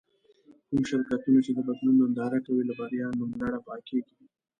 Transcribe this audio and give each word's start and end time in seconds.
کوم 0.67 0.81
شرکتونه 0.89 1.39
چې 1.45 1.51
د 1.53 1.59
بدلون 1.67 1.95
ننداره 2.01 2.39
کوي 2.45 2.63
له 2.69 2.73
بريا 2.79 3.07
نوملړه 3.19 3.59
پاکېږي. 3.67 4.15